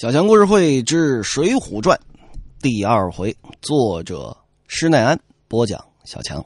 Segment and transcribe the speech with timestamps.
[0.00, 1.94] 小强故事会之《水浒传》
[2.62, 4.34] 第二回，作者
[4.66, 5.84] 施耐庵播讲。
[6.04, 6.42] 小强，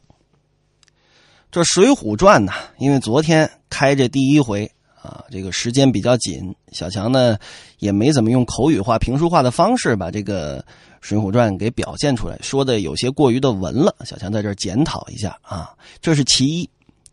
[1.53, 4.69] 这《水浒传》呢，因为昨天开这第一回
[5.01, 7.39] 啊，这个时间比较紧，小强呢
[7.79, 10.61] 也没怎么用口语化、评书化的方式把这个
[11.01, 13.95] 《水浒传》给表现出来，说的有些过于的文了。
[14.05, 16.69] 小强在这检讨一下啊，这是其一。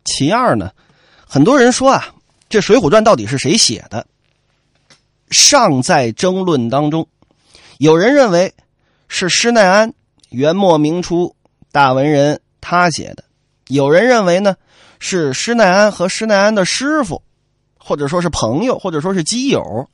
[0.06, 0.72] 其二呢，
[1.24, 2.12] 很多人说啊，
[2.48, 4.04] 这《水浒传》到底是谁写的？
[5.32, 7.08] 尚在争论当中，
[7.78, 8.54] 有人认为
[9.08, 9.92] 是施耐庵，
[10.28, 11.34] 元末明初
[11.72, 13.24] 大文人他写的；
[13.68, 14.56] 有人认为呢
[15.00, 17.22] 是施耐庵和施耐庵的师傅，
[17.78, 19.88] 或者说是朋友，或者说是基友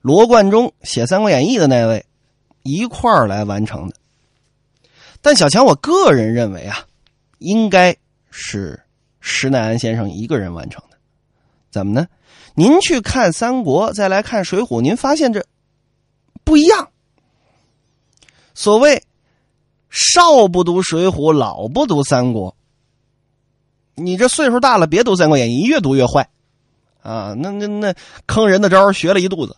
[0.00, 2.06] 罗贯中写《三国演义》的那位
[2.62, 3.96] 一块儿来完成的。
[5.20, 6.78] 但小强，我个人认为啊，
[7.38, 7.96] 应该
[8.30, 8.80] 是
[9.20, 10.96] 施耐庵先生一个人完成的。
[11.70, 12.06] 怎么呢？
[12.58, 15.44] 您去看《三国》，再来看《水浒》，您发现这
[16.42, 16.88] 不一样。
[18.54, 19.02] 所谓
[19.90, 22.56] “少不读水浒，老不读三国”，
[23.94, 26.30] 你这岁数大了，别读《三国演义》，越读越坏
[27.02, 27.34] 啊！
[27.36, 29.54] 那那那坑人的招学了一肚子。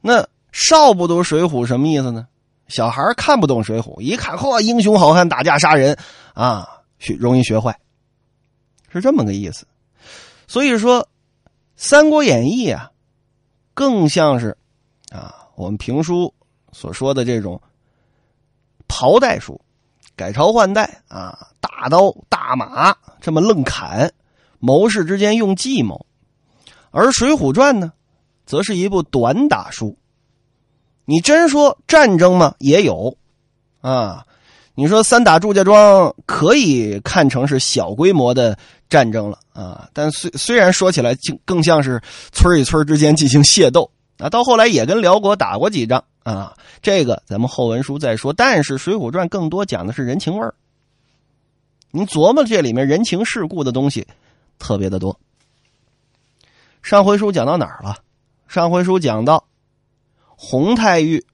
[0.00, 2.28] 那“少不读水浒”什么意思呢？
[2.68, 5.98] 小孩看不懂《水浒》，一看嚯，英雄好汉打架杀人
[6.34, 6.68] 啊，
[7.00, 7.76] 学容易学坏，
[8.92, 9.66] 是这么个意思。
[10.46, 11.00] 所以说。
[11.84, 12.90] 《三国演义》啊，
[13.74, 14.56] 更像是
[15.10, 16.32] 啊我们评书
[16.72, 17.60] 所说的这种
[18.88, 19.60] 袍带书，
[20.16, 24.10] 改朝换代啊，大刀大马这么愣砍，
[24.60, 26.06] 谋士之间用计谋；
[26.90, 27.92] 而《水浒传》呢，
[28.46, 29.98] 则是一部短打书。
[31.04, 32.54] 你真说战争吗？
[32.60, 33.18] 也有
[33.82, 34.24] 啊。
[34.76, 38.58] 你说三打祝家庄可以看成是小规模的
[38.94, 42.00] 战争了啊，但虽虽然说起来更像是
[42.30, 48.32] 村与村之间进行械斗啊，到后来也跟辽国打过几仗啊，这个咱们后文书再说。
[48.32, 50.54] 但是《水浒传》更多讲的是人情味儿，
[51.90, 54.06] 你琢磨这里面人情世故的东西
[54.60, 55.18] 特别的多。
[56.80, 57.96] 上回书讲到哪儿了？
[58.46, 59.44] 上回书讲到
[60.36, 61.26] 洪太玉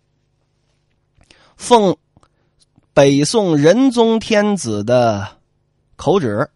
[1.58, 1.94] 奉。
[2.92, 5.28] 北宋仁宗天子的
[5.94, 6.50] 口旨，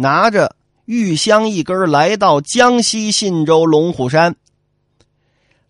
[0.00, 0.54] 拿着
[0.84, 4.36] 玉香一根来到江西信州龙虎山，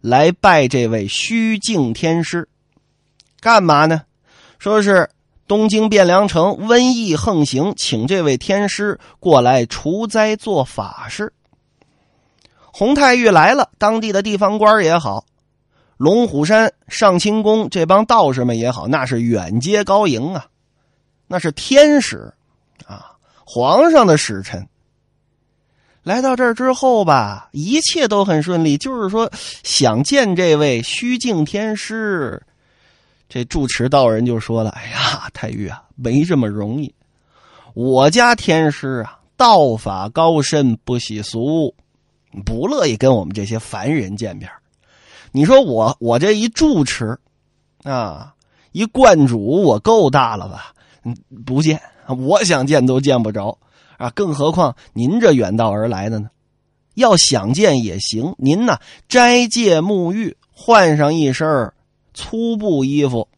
[0.03, 2.47] 来拜这位虚境天师，
[3.41, 4.03] 干嘛呢？
[4.59, 5.09] 说是
[5.47, 11.33] 东京汴梁城瘟疫横行，请这位天师过来除灾做法事。
[12.71, 15.25] 洪太玉来了，当地的地方官也好。
[15.97, 20.49] 龙虎山上清宫这帮道士们也好，那是远接高迎啊，
[21.27, 22.34] 那是天使
[22.87, 23.16] 啊，
[23.50, 24.69] 皇上的使臣。
[26.03, 28.76] 来到这儿之后吧，一切都很顺利。
[28.76, 29.31] 就是说，
[29.64, 32.42] 想见这位虚境天师，
[33.26, 36.94] 这住持道人就说了：“哎呀，太玉啊，没这么容易。
[37.72, 41.75] 我家天师啊，道法高深，不喜俗，
[42.44, 44.50] 不乐意跟我们这些凡人见面。”
[45.32, 47.19] 你说我我这一住持，
[47.82, 48.34] 啊，
[48.72, 50.75] 一观主，我够大了吧？
[51.04, 51.16] 嗯，
[51.47, 51.80] 不见，
[52.17, 53.59] 我想见都见不着
[53.99, 54.11] 啊！
[54.11, 56.31] 更何况您这远道而来的呢？
[56.95, 61.73] 要想见也行，您呢斋戒沐浴，换上一身
[62.15, 63.29] 粗布衣服，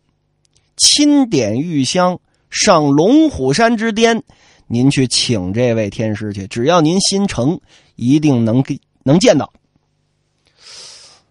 [0.76, 4.22] 亲点玉香，上龙虎山之巅，
[4.66, 6.46] 您去请这位天师去。
[6.46, 7.60] 只要您心诚，
[7.96, 9.52] 一定能给能见到。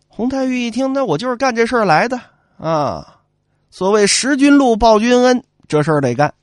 [0.08, 2.20] 洪太玉一听，那我就是干这事儿来的
[2.58, 3.22] 啊！
[3.72, 6.34] 所谓识君禄，报君恩，这事儿得干。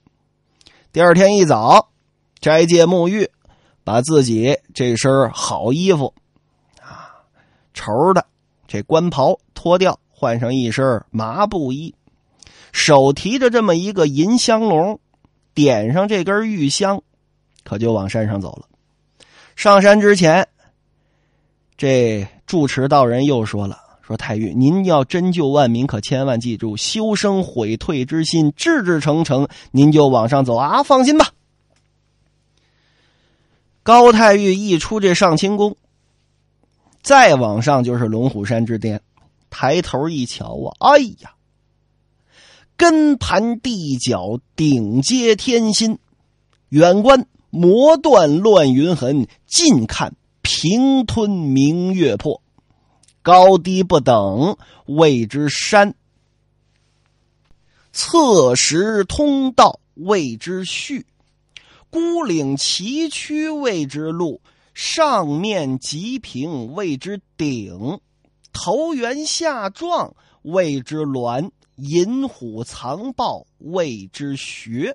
[0.96, 1.90] 第二天一早，
[2.40, 3.30] 斋戒沐浴，
[3.84, 6.14] 把自己这身好衣服
[6.80, 7.20] 啊，
[7.74, 8.24] 绸的
[8.66, 11.94] 这官袍脱掉，换上一身麻布衣，
[12.72, 14.98] 手提着这么一个银香笼，
[15.52, 17.02] 点上这根玉香，
[17.62, 18.62] 可就往山上走了。
[19.54, 20.48] 上山之前，
[21.76, 22.26] 这。
[22.46, 30.84] 住持道人又说了：“说太玉，您要真救万民，可千万记住修生悔退之心，志志诚诚，您就往上走啊！
[30.84, 31.32] 放心吧。”
[33.82, 35.76] 高太玉一出这上清宫，
[37.02, 39.00] 再往上就是龙虎山之巅。
[39.50, 41.34] 抬头一瞧啊，哎呀，
[42.76, 45.96] 根盘地角，顶接天心；
[46.68, 50.14] 远观魔断乱云痕，近看。
[50.42, 52.40] 平吞明月破，
[53.26, 54.56] 高低不等
[54.86, 55.94] 谓之山；
[57.90, 61.02] 侧石通道谓之序；
[61.90, 64.40] 孤岭崎岖谓之路；
[64.74, 67.98] 上面极平谓之顶；
[68.52, 74.94] 头圆下壮，谓之峦；隐虎藏豹，谓之穴；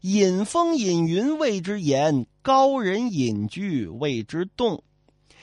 [0.00, 4.78] 引风引云，谓之言；高人隐居，谓之动；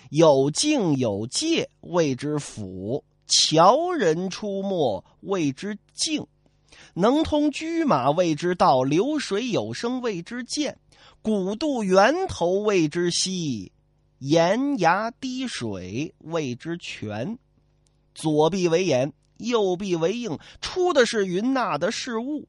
[0.10, 6.26] 有境有界，谓之府；樵人出没，谓之径；
[6.94, 10.74] 能通车马，谓之道；流水有声，谓之涧；
[11.22, 13.72] 古渡源头，谓之溪。
[14.20, 17.38] 岩崖滴水谓之泉，
[18.16, 22.48] 左臂为眼，右臂为应，出的是云，纳的是雾。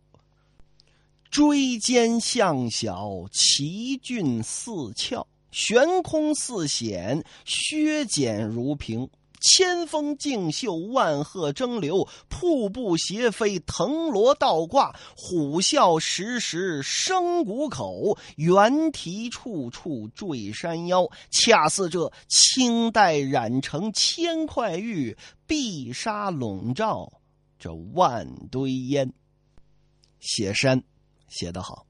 [1.31, 9.09] 锥尖向小，奇峻似峭，悬空似险，削减如平。
[9.41, 21.09] 千峰竞秀，万壑争流，瀑布斜飞，藤萝倒挂，虎啸时时生谷口，猿啼处处坠山腰。
[21.31, 25.17] 恰似这清代染成千块玉，
[25.47, 27.21] 碧纱笼罩
[27.61, 29.13] 这万堆烟。
[30.19, 30.83] 写山
[31.29, 31.87] 写得好，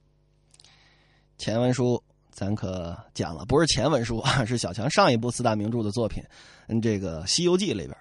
[1.39, 2.05] 前文书。
[2.39, 6.23] 咱可讲了，不是前文书啊， 是小强上一部四大名著的作品，
[6.69, 7.97] 嗯，这个《西游记》里边，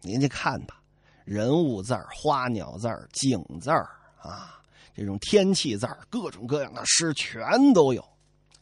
[0.00, 0.82] 您去看吧，
[1.24, 3.88] 人物字儿、花鸟字儿、景字儿
[4.20, 4.60] 啊，
[4.96, 8.04] 这种天气字儿，各种各样的诗全都有，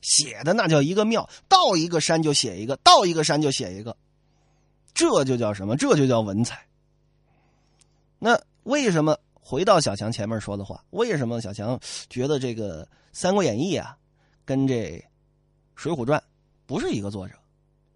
[0.03, 3.97] 写的那叫一个妙，到一个山就写一个，到一个山就写一个，
[4.93, 5.79] 这就叫什么？
[5.79, 6.61] 这就叫文采。
[8.19, 10.85] 那为什么回到小强前面说的话？
[10.91, 11.81] 为什么小强
[12.11, 12.85] 觉得这个
[13.15, 13.97] 《三国演义》啊？
[14.47, 14.75] 跟这
[15.75, 16.19] 《水浒传》
[16.65, 17.35] 不是一个作者，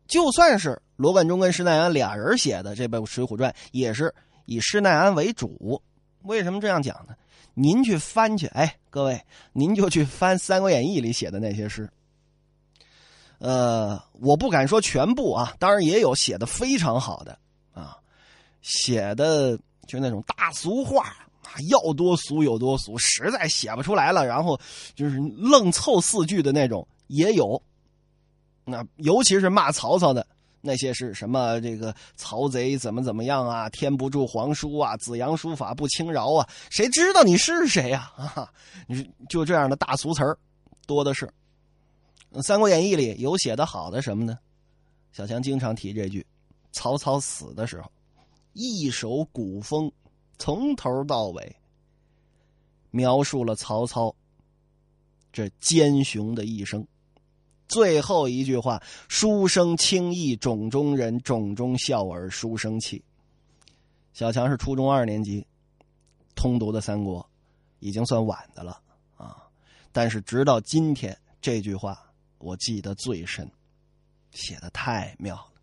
[0.07, 4.15] 就算是罗贯中跟施耐庵俩人写的这本《水浒传》，也是
[4.45, 5.81] 以施耐庵为主。
[6.23, 7.15] 为什么这样讲呢？
[7.55, 11.89] 您去翻去，哎，各位，您就去翻《三国演义》里写的那些诗。
[13.39, 17.39] 呃，我不敢说全部啊，当然也有写的非常好的
[17.73, 17.97] 啊，
[18.61, 21.17] 写的就那种大俗话。
[21.69, 24.59] 要多俗有多俗，实在写不出来了，然后
[24.95, 27.61] 就是愣凑四句的那种也有。
[28.65, 30.27] 那尤其是骂曹操的
[30.61, 31.61] 那些是什么？
[31.61, 33.69] 这个曹贼怎么怎么样啊？
[33.71, 34.97] 天不助皇叔啊！
[34.99, 36.49] 子阳书法不轻饶啊！
[36.71, 38.13] 谁知道你是谁呀？
[38.17, 38.53] 啊，
[38.87, 40.39] 你就这样的大俗词儿
[40.87, 41.27] 多的是。
[42.43, 44.39] 《三国演义》里有写的好的什么呢？
[45.13, 46.25] 小强经常提这句：
[46.71, 47.91] 曹操死的时候，
[48.53, 49.91] 一首古风。
[50.41, 51.55] 从头到尾，
[52.91, 54.17] 描述了曹操
[55.31, 56.85] 这奸雄的一生。
[57.69, 63.05] 最后一句话：“书生轻易冢中人，冢中笑尔书生气。”
[64.15, 65.47] 小强是初中二年级
[66.35, 67.23] 通读的《三国》，
[67.79, 68.81] 已经算晚的了
[69.19, 69.47] 啊！
[69.93, 73.49] 但是直到今天，这句话我记得最深，
[74.31, 75.61] 写的太妙了。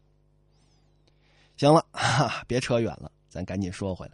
[1.58, 4.14] 行了，哈，别扯远了，咱赶紧说回来。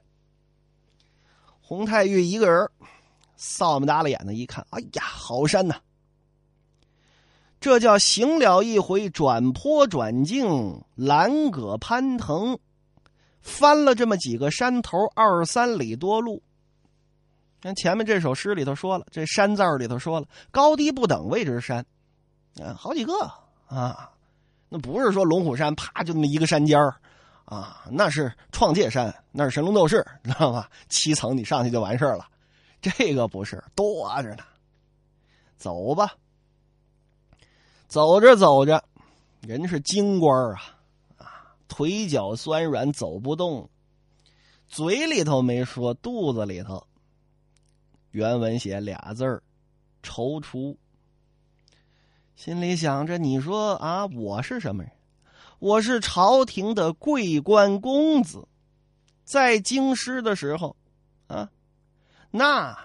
[1.75, 2.69] 洪太玉一个人，
[3.35, 5.75] 扫么大了眼的一看，哎呀，好山呐！
[7.59, 12.59] 这叫行了一回，转坡转径，拦葛攀藤，
[13.41, 16.43] 翻了这么几个山头，二三里多路。
[17.59, 21.83] 看前面这首诗里头说了，这山字里头说了，高低不等谓之山，
[22.61, 23.13] 啊，好几个
[23.67, 24.11] 啊，
[24.69, 26.93] 那不是说龙虎山啪就那么一个山尖儿。
[27.45, 30.69] 啊，那是创界山，那是神龙斗士，知道吧？
[30.89, 32.27] 七层你上去就完事了，
[32.81, 34.43] 这个不是多着呢。
[35.57, 36.13] 走吧，
[37.87, 38.83] 走着走着，
[39.41, 40.61] 人是京官啊
[41.17, 43.69] 啊，腿脚酸软走不动，
[44.67, 46.85] 嘴里头没说，肚子里头。
[48.11, 49.41] 原文写俩字儿，
[50.01, 50.75] 踌躇。
[52.35, 54.91] 心里想着，你说啊，我是什么人？
[55.63, 58.45] 我是朝廷的贵官公子，
[59.23, 60.75] 在京师的时候，
[61.27, 61.49] 啊，
[62.31, 62.77] 那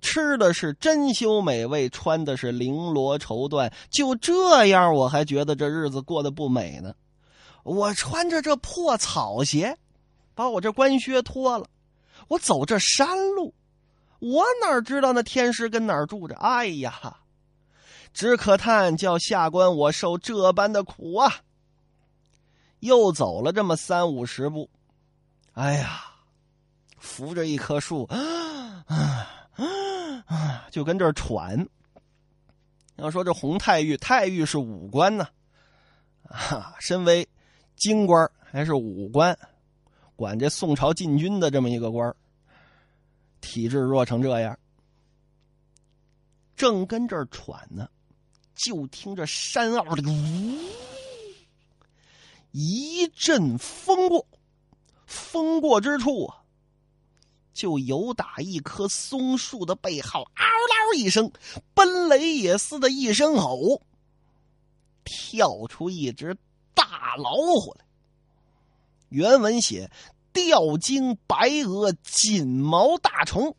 [0.00, 6.94] 吃的是珍馐美味，穿的是绫罗绸缎，就这样，我还觉得这日子过得不美呢。
[7.64, 9.76] 我穿着这破草鞋，
[10.36, 11.66] 把我这官靴脱了，
[12.28, 13.52] 我走这山路，
[14.20, 16.36] 我哪知道那天师跟哪儿住着？
[16.36, 17.16] 哎呀，
[18.14, 21.34] 只可叹叫下官我受这般的苦啊！
[22.80, 24.68] 又走了这么三五十步，
[25.52, 26.02] 哎呀，
[26.98, 29.28] 扶着一棵树，啊啊
[30.26, 31.66] 啊就跟这儿喘。
[32.96, 35.26] 要说这洪太玉，太玉是武官呢，
[36.28, 37.26] 啊，身为
[37.76, 39.38] 京官还是武官，
[40.16, 42.14] 管这宋朝禁军的这么一个官
[43.40, 44.58] 体质弱成这样，
[46.56, 47.88] 正跟这儿喘呢，
[48.54, 50.89] 就听着山坳里呜。
[52.52, 54.26] 一阵风过，
[55.06, 56.42] 风过之处啊，
[57.52, 61.30] 就有打一棵松树的背后，嗷嗷一声，
[61.74, 63.82] 奔雷也似的一声吼，
[65.04, 66.36] 跳出一只
[66.74, 67.84] 大老虎来。
[69.10, 69.90] 原文写：
[70.32, 73.56] 吊睛白额锦毛大虫。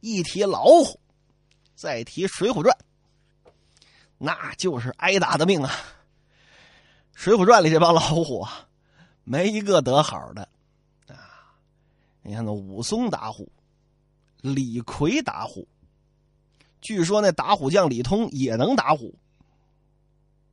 [0.00, 1.00] 一提老虎，
[1.74, 2.76] 再提《水浒传》，
[4.18, 5.70] 那就是挨打的命啊！
[7.16, 8.68] 《水浒传》里这帮老虎啊，
[9.24, 10.46] 没一个得好的
[11.08, 11.56] 啊！
[12.20, 13.50] 你看那武松打虎，
[14.42, 15.66] 李逵打虎，
[16.82, 19.14] 据说那打虎将李通也能打虎。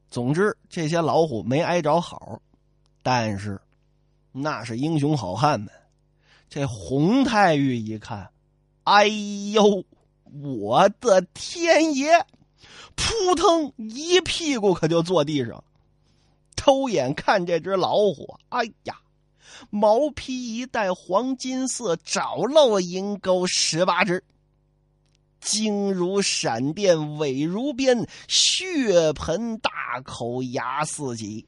[0.09, 2.41] 总之，这些老虎没挨着好。
[3.01, 3.59] 但是，
[4.31, 5.69] 那是英雄好汉们。
[6.49, 8.31] 这洪太玉一看，
[8.85, 9.83] 哎呦，
[10.41, 12.25] 我的天爷！
[12.95, 15.61] 扑腾一屁股可就坐地上，
[16.63, 18.95] 偷眼看这只老虎，哎呀，
[19.69, 24.23] 毛皮一带黄金色，爪露银钩十八只，
[25.41, 31.45] 睛如闪电，尾如鞭，血盆大口，牙似戟。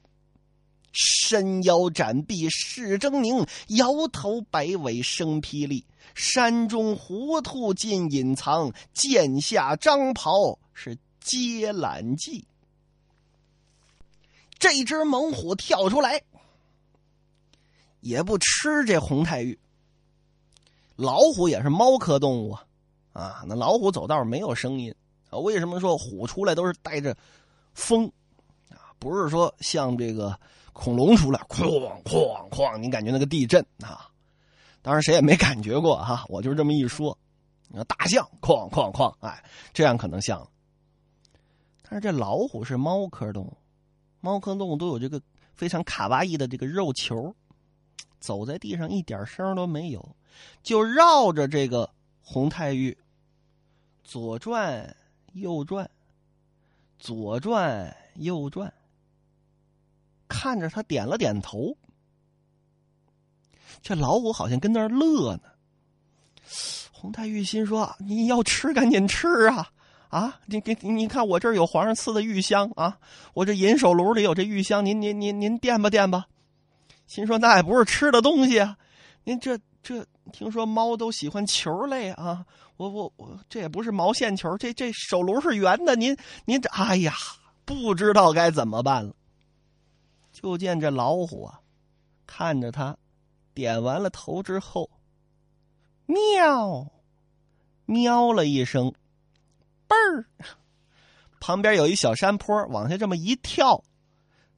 [0.92, 5.86] 伸腰展臂势狰狞，摇头摆尾生霹雳。
[6.14, 12.46] 山中糊涂尽隐藏，剑下张袍是接揽计。
[14.60, 16.22] 这只猛虎跳出来，
[18.02, 19.60] 也不吃这红太玉。
[20.96, 22.66] 老虎也是猫科动物啊，
[23.14, 24.94] 啊，那老虎走道没有声音
[25.30, 25.38] 啊？
[25.38, 27.16] 为什么说虎出来都是带着
[27.74, 28.12] 风
[28.70, 28.96] 啊？
[29.00, 30.40] 不是说像这个。
[30.78, 31.64] 恐龙出来，哐
[32.04, 32.78] 哐哐！
[32.78, 34.12] 你感觉那个地震啊？
[34.82, 37.18] 当然谁也没感觉过哈，我就是这么一说。
[37.70, 39.16] 你看大象，哐哐哐！
[39.22, 39.42] 哎，
[39.74, 40.46] 这样可能像。
[41.82, 43.58] 但是这老虎是猫科动物，
[44.25, 45.22] 猫科动物都有这个
[45.53, 47.36] 非常卡哇伊的这个肉球，
[48.20, 50.15] 走在地上一点声都没有，
[50.63, 51.88] 就绕着这个
[52.24, 52.98] 红太玉
[54.03, 54.98] 左转
[55.34, 55.88] 右转，
[56.98, 58.74] 左转右转。
[60.27, 61.77] 看着他点了点头，
[63.84, 65.44] 这老虎好像跟那儿乐呢。
[66.91, 69.72] 洪太玉心说：“你要吃，赶紧吃啊！
[70.16, 72.98] 啊，你给你看我这儿有皇上赐的玉香啊，
[73.34, 76.28] 我这银手炉里有这玉香，您您您您垫吧垫吧。”
[77.06, 78.78] 心说：“那也不是吃的东西啊，
[79.26, 82.46] 您这这听说猫都喜欢球类啊，
[82.78, 87.14] 我我我这也不是毛线球，这这手炉是圆的，您您这哎呀，
[87.66, 89.14] 不知道该怎么办了。”
[90.32, 91.60] 就见这老虎啊，
[92.26, 92.96] 看着他，
[93.54, 94.90] 点完了头之后，
[96.06, 96.88] 喵，
[97.86, 98.94] 喵了一声，
[99.88, 100.25] 嘣儿，
[101.39, 103.84] 旁边有一小山坡，往下这么一跳，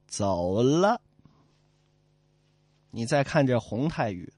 [0.07, 1.01] 走了。
[2.91, 4.31] 你再看这洪太宇，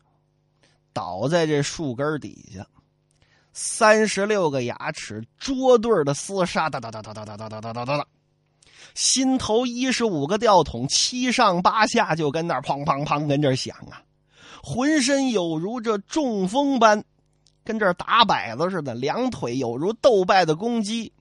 [0.91, 2.67] 倒在这树根底下，
[3.53, 8.07] 三十六个牙齿捉对的厮杀，哒哒哒哒哒哒哒哒哒哒哒。
[8.95, 14.01] 心头一十五个吊桶，七上八下就跟那砰砰砰跟这响啊，
[14.63, 17.05] 浑身有如这中风般，
[17.63, 21.13] 跟这打摆子似的，两腿有如斗败的公鸡，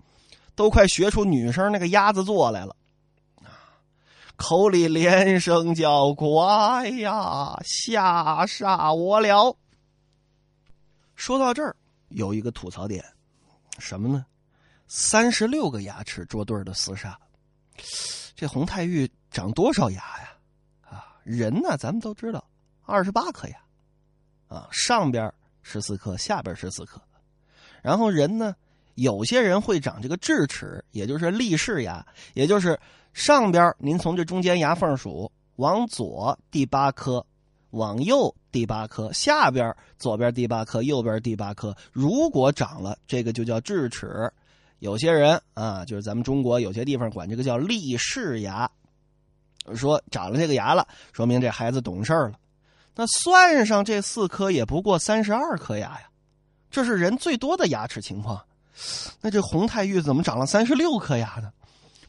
[0.54, 2.74] 都快学出女生那个鸭子做来了，
[4.36, 9.56] 口里连声叫乖呀，吓煞我了。
[11.16, 11.76] 说到这儿，
[12.08, 13.04] 有一个吐槽点，
[13.78, 14.24] 什么呢？
[14.86, 17.18] 三十六个牙齿捉对的厮杀。
[18.34, 20.30] 这红太玉长多少牙呀？
[20.88, 21.76] 啊，人呢？
[21.76, 22.42] 咱们都知道，
[22.84, 23.58] 二十八颗牙，
[24.46, 25.32] 啊，上边
[25.68, 26.98] 十四颗，下边十四颗。
[27.82, 28.56] 然后人呢，
[28.94, 32.78] 有些人会长这个智齿，也就是立式牙，也就是
[33.12, 37.24] 上边您从这中间牙缝数，往左第八颗，
[37.70, 41.76] 往右第八颗，下边左边第八颗，右边第八颗。
[41.92, 44.32] 如果长了，这个就叫智齿。
[44.78, 48.70] 有些人啊，就是咱们中国有些地方管这个叫立式牙，
[49.74, 52.32] 说长了这个牙了，说明这孩子懂事了。
[52.98, 56.10] 那算上这四颗，也不过三十二颗牙呀，
[56.68, 58.44] 这是人最多的牙齿情况。
[59.20, 61.52] 那这洪太玉怎么长了三十六颗牙呢？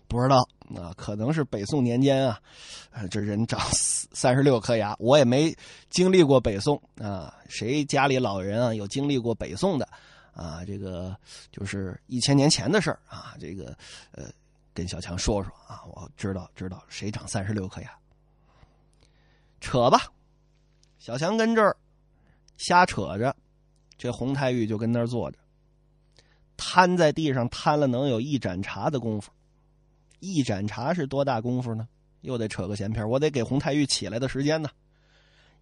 [0.08, 0.38] 不知道，
[0.81, 2.41] 啊可能是北宋年间啊，
[3.12, 4.96] 这人长三十六颗牙。
[4.98, 5.55] 我也没
[5.91, 9.88] 经历过北宋啊，谁家里老人啊有经历过北宋的？
[10.34, 11.15] 啊，这个
[11.51, 13.36] 就是一千年前的事儿啊！
[13.39, 13.77] 这个，
[14.13, 14.24] 呃，
[14.74, 17.91] 跟小强说说啊，我知道知道谁长三十六颗牙，
[19.62, 20.01] 扯吧。
[20.99, 21.75] 小强跟这儿
[22.57, 23.35] 瞎扯着，
[23.97, 25.37] 这洪太玉就跟那儿坐着，
[26.57, 29.31] 瘫在地上瘫了能有一盏茶的功夫。
[30.19, 31.87] 一盏茶是多大功夫呢？
[32.21, 34.69] 又得扯个闲篇我得给洪太玉起来的时间呢。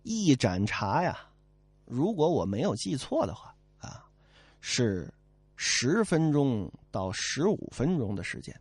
[0.01, 1.19] 一盏茶呀，
[1.85, 4.03] 如果我没有记错的话啊，
[4.59, 5.13] 是
[5.55, 8.59] 十分钟到十五分钟的时间。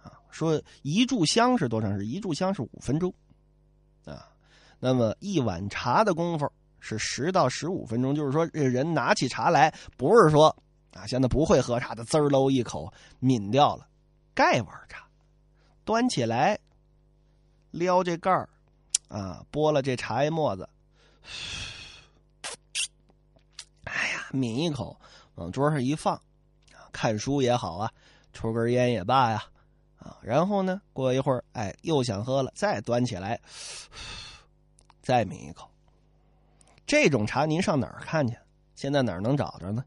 [0.00, 2.14] 啊，说一炷香是多长时间？
[2.14, 3.12] 一炷香是五分钟。
[4.84, 8.12] 那么一碗茶的功夫是十到十五分钟。
[8.12, 10.48] 就是说，这人拿起茶来，不是说
[10.92, 13.86] 啊，现在不会喝茶的，滋喽一口抿掉了，
[14.34, 15.06] 盖碗茶，
[15.84, 16.58] 端起来，
[17.70, 18.48] 撩这盖儿。
[19.06, 20.66] 啊，拨了这茶叶沫子，
[23.84, 24.98] 哎呀，抿一口，
[25.34, 26.18] 往桌上一放，
[26.90, 27.92] 看书也好啊，
[28.32, 29.44] 抽根烟也罢呀，
[29.98, 33.38] 啊，然后呢，过一会儿，哎，又想喝了，再端起来，
[35.02, 35.68] 再抿一口。
[36.86, 38.36] 这种茶您上哪儿看去？
[38.74, 39.84] 现在哪儿能找着呢？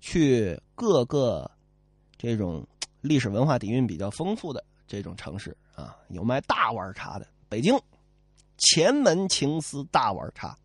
[0.00, 1.50] 去各个
[2.16, 2.66] 这种
[3.00, 7.78] 历史文化底蕴比较丰富的这种城市啊，有卖大碗茶的，北京。
[8.56, 10.56] 前门情思大碗茶，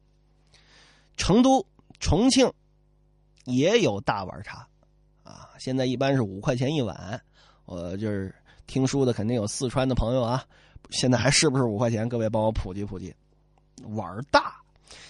[1.17, 1.65] 成都、
[1.99, 2.53] 重庆
[3.45, 4.67] 也有大碗茶，
[5.23, 7.19] 啊，现在一般是五块钱一碗。
[7.65, 8.33] 我就是
[8.67, 10.45] 听书的，肯定有四川的朋友啊。
[10.91, 12.07] 现在还是不是五块钱？
[12.07, 13.13] 各位帮我普及普及。
[13.87, 14.55] 碗大，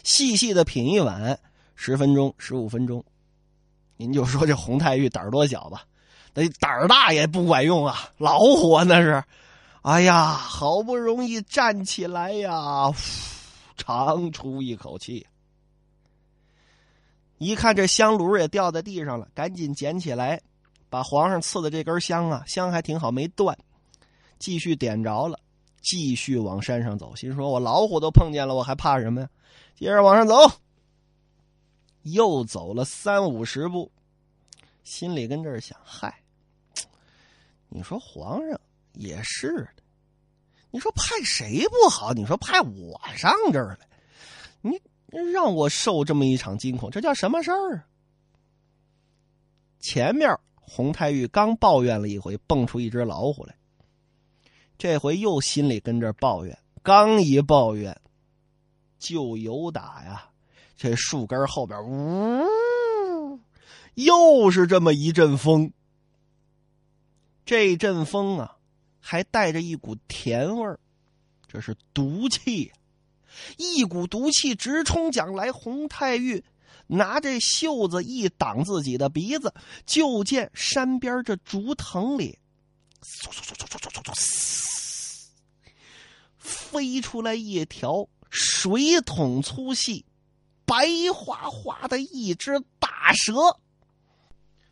[0.03, 1.39] 细细的品一碗，
[1.75, 3.03] 十分钟、十五分钟。
[3.97, 5.83] 您就说这洪太玉胆儿多小吧？
[6.33, 9.23] 那胆儿大也不管用啊，老虎啊那是。
[9.81, 12.91] 哎呀，好不容易站起来呀，
[13.77, 15.25] 长出一口气。
[17.37, 20.41] 一看这香炉也掉在地上了，赶紧捡起来，
[20.89, 23.57] 把皇上赐的这根香啊，香还挺好，没断，
[24.37, 25.39] 继续点着了，
[25.81, 27.15] 继续往山上走。
[27.15, 29.29] 心说：“我老虎都碰见了，我还怕什么呀？”
[29.75, 30.35] 接着往上走，
[32.03, 33.91] 又走了三五十步，
[34.83, 36.21] 心里跟这儿想：“嗨，
[37.67, 38.59] 你说皇上。”
[38.93, 39.83] 也是的，
[40.71, 42.11] 你说派谁不好？
[42.11, 43.87] 你说派我上这儿来，
[44.61, 44.77] 你
[45.31, 47.85] 让我受这么一场惊恐，这叫什么事儿？
[49.79, 53.55] 前面洪太玉刚抱怨了一回，蹦出一只老虎来，
[54.79, 57.99] 这回又心里跟这抱怨，刚一抱怨，
[58.97, 60.29] 就有打呀，
[60.77, 63.37] 这树根后边呜，
[63.95, 65.69] 又是这么一阵风。
[67.43, 68.55] 这阵风啊，
[69.01, 70.79] 还带着一股甜味儿，
[71.45, 72.71] 这是毒气，
[73.57, 75.51] 一股毒气直冲将来。
[75.51, 76.41] 洪太玉
[76.87, 79.53] 拿这袖子一挡自己的鼻子，
[79.85, 82.39] 就见山边这竹藤里
[83.01, 84.13] 嗖嗖嗖嗖嗖嗖嗖嗖
[86.37, 90.05] 飞出来一条水桶粗细、
[90.65, 93.57] 白花花的一只大蛇。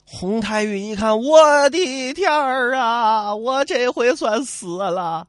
[0.06, 3.36] 洪太玉一看，我的天儿啊！
[3.36, 5.28] 我这回算死了，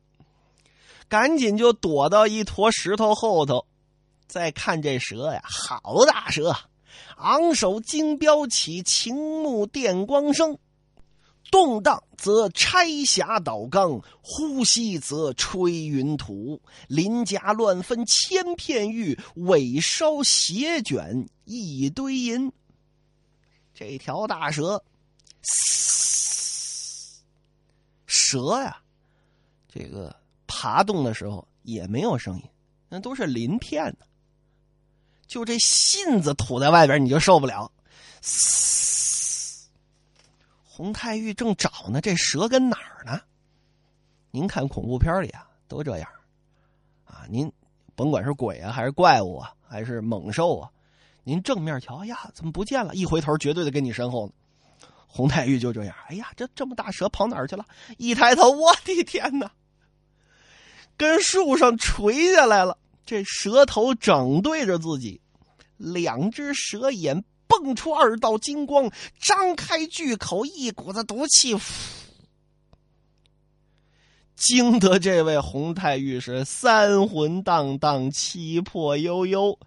[1.08, 3.66] 赶紧就躲到一坨石头后头。
[4.28, 6.54] 再看这蛇呀，好大蛇！
[7.16, 10.58] 昂首金标起，晴目电光生。
[11.50, 16.60] 动荡则拆匣倒缸，呼吸则吹云吐。
[16.88, 22.52] 鳞甲乱分千片玉，尾梢斜卷一堆银。
[23.74, 24.82] 这条大蛇，
[28.06, 28.76] 蛇呀，
[29.72, 30.14] 这个
[30.46, 32.42] 爬动的时候也没有声音，
[32.88, 34.04] 那都是鳞片呢。
[35.26, 37.70] 就这信子吐在外边，你就受不了。
[38.20, 38.77] 嘶
[40.78, 43.20] 洪太玉正找呢，这蛇跟哪儿呢？
[44.30, 46.08] 您看恐怖片里啊，都这样
[47.04, 47.24] 啊。
[47.28, 47.52] 您
[47.96, 50.70] 甭管是鬼啊，还是怪物啊，还是猛兽啊。
[51.24, 52.94] 您正面瞧呀，怎么不见了？
[52.94, 54.32] 一回头，绝对的跟你身后呢。
[55.08, 57.66] 洪太玉就这样，哎呀，这这么大蛇跑哪儿去了？
[57.96, 59.50] 一抬头，我的天哪！
[60.96, 65.20] 跟树上垂下来了，这蛇头正对着自己，
[65.76, 71.56] 两只蛇眼蹦出二道金光，张开巨口，一股子毒气，
[74.36, 79.58] 惊得这位洪太玉是三魂荡荡，七魄悠悠。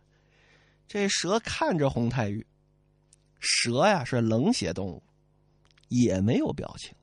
[0.87, 2.45] 这蛇看着洪太玉，
[3.39, 5.01] 蛇呀是冷血动物，
[5.87, 6.93] 也没有表情，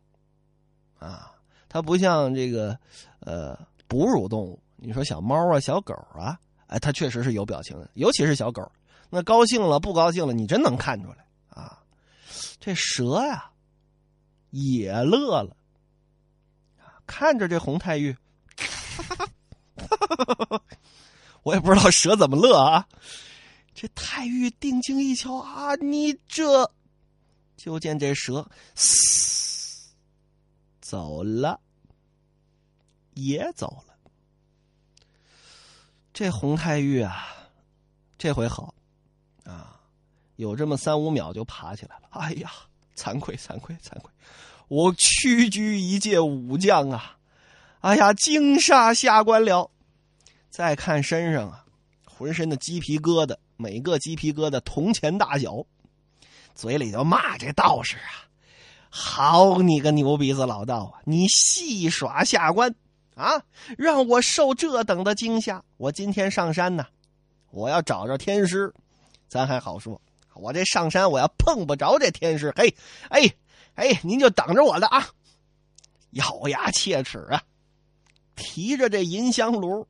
[0.99, 1.33] 啊，
[1.69, 2.79] 它不像这个
[3.21, 4.63] 呃哺乳动物。
[4.77, 6.39] 你说小猫啊、小狗啊，
[6.69, 8.71] 哎，它确实是有表情的，尤其是小狗，
[9.11, 11.83] 那高兴了、不高兴了，你真能看出来啊。
[12.61, 13.51] 这蛇呀
[14.51, 15.57] 也乐了，
[17.07, 18.17] 看着这洪太玉，
[21.43, 22.87] 我也不知道蛇怎么乐啊。
[23.75, 26.71] 这太玉定睛一瞧啊，你这，
[27.57, 28.51] 就见这蛇，
[30.81, 31.61] 走了，
[33.15, 33.95] 也走了。
[36.13, 37.29] 这洪太玉啊，
[38.19, 38.75] 这回好
[39.49, 39.81] 啊，
[40.37, 42.09] 有这么三五秒就爬起来了。
[42.11, 42.51] 哎呀，
[42.95, 44.13] 惭愧惭愧惭愧，
[44.69, 47.17] 我屈居一介武将啊！
[47.81, 49.71] 哎呀，惊煞下官了。
[50.51, 51.65] 再看身上啊，
[52.05, 55.65] 浑身的鸡皮疙瘩，每个鸡皮疙瘩铜钱大小，
[56.55, 58.29] 嘴里就骂这道士啊
[58.91, 62.75] ：“好你个牛鼻子老道啊，你戏耍下官！”
[63.15, 63.43] 啊！
[63.77, 65.65] 让我受这等的惊吓！
[65.77, 66.87] 我今天上山呢，
[67.51, 68.73] 我要找着天师，
[69.29, 70.01] 咱还好说。
[70.35, 72.75] 我这上山，我要碰不着这天师，嘿，
[73.09, 73.35] 哎，
[73.75, 75.09] 哎，您就等着我的啊！
[76.11, 77.43] 咬牙切齿啊，
[78.37, 79.87] 提着这银香炉，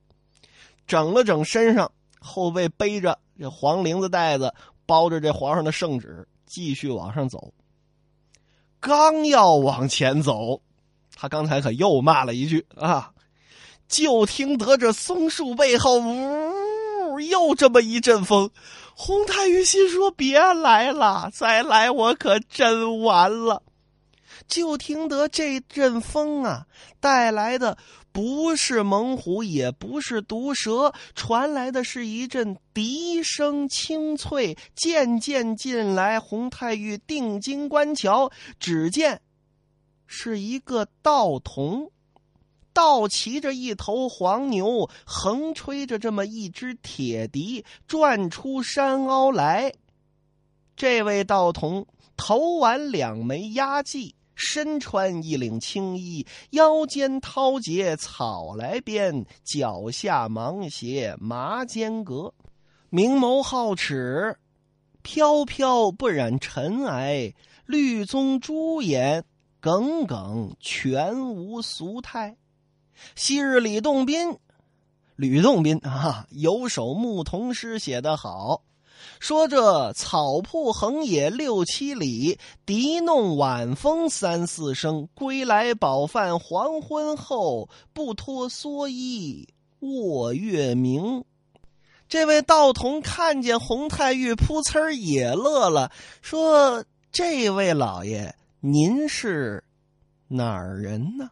[0.87, 4.55] 整了整身上，后背背着这黄绫子袋子，
[4.87, 7.53] 包着这皇上的圣旨，继续往上走。
[8.81, 10.63] 刚要往前走，
[11.15, 13.13] 他刚才可又骂了一句啊！
[13.87, 16.53] 就听得这松树背后，呜，
[17.21, 18.51] 又这么一阵风。
[18.95, 23.63] 洪太玉心说：“别来了，再来我可真完了。”
[24.47, 26.67] 就听得这阵风啊，
[27.01, 27.77] 带来的
[28.13, 34.57] 不是猛虎，也不是毒蛇，传来的是一阵笛声清脆。
[34.75, 39.21] 渐渐进来，洪太玉定睛观瞧，只见
[40.07, 41.91] 是一个道童。
[42.79, 49.75] 倒骑着一头黄牛，横吹着这么一支铁笛，转出山凹来。
[50.77, 51.85] 这位道童
[52.17, 62.33] 头挽两枚压髻，身穿一领青衣，腰间掏结草来编，脚下芒鞋麻间革，
[62.91, 64.39] 明眸皓齿，
[65.03, 67.35] 飘飘不染尘埃，
[67.67, 69.25] 绿棕朱颜，
[69.59, 72.37] 耿耿全无俗态。
[73.15, 74.39] 昔日李洞宾，
[75.17, 78.63] 吕洞宾啊，有首牧童诗写得好，
[79.21, 89.49] 说这草铺横野六七里，笛弄晚风三四声，归来饱饭黄昏后，不脱蓑衣
[89.81, 91.25] 卧月明。
[92.09, 99.63] 这位道童看见洪太玉，噗呲儿也乐了，说：“这位老爷，您是
[100.29, 101.31] 哪儿人呢？”